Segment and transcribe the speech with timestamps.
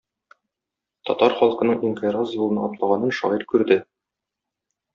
[1.09, 3.81] Татар халкының инкыйраз юлына атлаганын шагыйрь күрде.